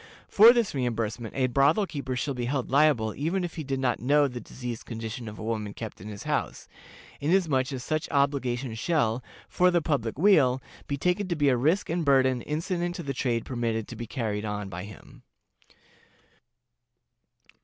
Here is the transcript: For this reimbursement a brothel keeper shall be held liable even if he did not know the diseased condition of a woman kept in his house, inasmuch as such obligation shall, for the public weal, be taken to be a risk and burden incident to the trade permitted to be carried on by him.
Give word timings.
For 0.27 0.51
this 0.51 0.73
reimbursement 0.73 1.35
a 1.35 1.45
brothel 1.45 1.85
keeper 1.85 2.15
shall 2.15 2.33
be 2.33 2.45
held 2.45 2.71
liable 2.71 3.13
even 3.15 3.43
if 3.43 3.53
he 3.53 3.63
did 3.63 3.79
not 3.79 3.99
know 3.99 4.27
the 4.27 4.39
diseased 4.41 4.83
condition 4.83 5.27
of 5.27 5.37
a 5.37 5.43
woman 5.43 5.75
kept 5.75 6.01
in 6.01 6.07
his 6.07 6.23
house, 6.23 6.67
inasmuch 7.19 7.71
as 7.71 7.83
such 7.83 8.09
obligation 8.09 8.73
shall, 8.73 9.23
for 9.47 9.69
the 9.69 9.79
public 9.79 10.17
weal, 10.17 10.59
be 10.87 10.97
taken 10.97 11.27
to 11.27 11.35
be 11.35 11.49
a 11.49 11.55
risk 11.55 11.87
and 11.87 12.03
burden 12.03 12.41
incident 12.41 12.95
to 12.95 13.03
the 13.03 13.13
trade 13.13 13.45
permitted 13.45 13.87
to 13.89 13.95
be 13.95 14.07
carried 14.07 14.43
on 14.43 14.69
by 14.69 14.85
him. 14.85 15.21